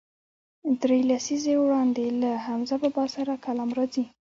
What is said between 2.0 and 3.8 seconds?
یې له حمزه بابا سره کلام